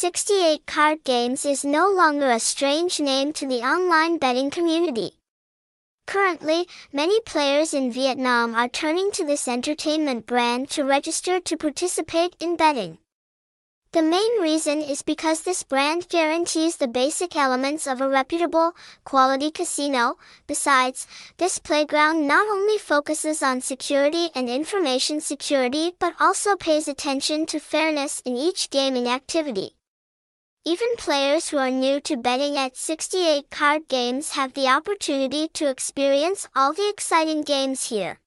68 0.00 0.64
Card 0.64 1.04
Games 1.04 1.44
is 1.44 1.62
no 1.62 1.90
longer 1.90 2.30
a 2.30 2.40
strange 2.40 3.00
name 3.00 3.34
to 3.34 3.46
the 3.46 3.60
online 3.60 4.16
betting 4.16 4.48
community. 4.48 5.10
Currently, 6.06 6.66
many 6.90 7.20
players 7.20 7.74
in 7.74 7.92
Vietnam 7.92 8.54
are 8.54 8.66
turning 8.66 9.10
to 9.10 9.26
this 9.26 9.46
entertainment 9.46 10.24
brand 10.24 10.70
to 10.70 10.84
register 10.84 11.38
to 11.40 11.54
participate 11.54 12.34
in 12.40 12.56
betting. 12.56 12.96
The 13.92 14.00
main 14.00 14.40
reason 14.40 14.80
is 14.80 15.02
because 15.02 15.42
this 15.42 15.64
brand 15.64 16.08
guarantees 16.08 16.78
the 16.78 16.88
basic 16.88 17.36
elements 17.36 17.86
of 17.86 18.00
a 18.00 18.08
reputable, 18.08 18.72
quality 19.04 19.50
casino. 19.50 20.16
Besides, 20.46 21.06
this 21.36 21.58
playground 21.58 22.26
not 22.26 22.48
only 22.48 22.78
focuses 22.78 23.42
on 23.42 23.60
security 23.60 24.30
and 24.34 24.48
information 24.48 25.20
security 25.20 25.92
but 25.98 26.14
also 26.18 26.56
pays 26.56 26.88
attention 26.88 27.44
to 27.44 27.60
fairness 27.60 28.22
in 28.24 28.34
each 28.34 28.70
gaming 28.70 29.06
activity. 29.06 29.74
Even 30.66 30.94
players 30.98 31.48
who 31.48 31.56
are 31.56 31.70
new 31.70 32.00
to 32.00 32.18
betting 32.18 32.58
at 32.58 32.76
68 32.76 33.48
card 33.48 33.88
games 33.88 34.32
have 34.32 34.52
the 34.52 34.68
opportunity 34.68 35.48
to 35.54 35.70
experience 35.70 36.48
all 36.54 36.74
the 36.74 36.86
exciting 36.90 37.40
games 37.40 37.88
here. 37.88 38.20